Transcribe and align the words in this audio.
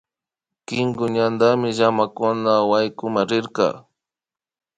Kinku 0.67 1.05
ñantami 1.15 1.67
llamakuna 1.77 2.53
waykunan 2.69 3.25
rirka 3.29 3.67